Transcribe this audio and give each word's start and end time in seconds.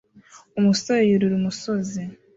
Umusore 0.59 1.01
yurira 1.09 1.35
umusozi 1.37 2.01